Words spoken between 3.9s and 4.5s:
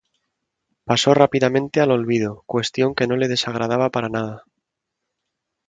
para nada.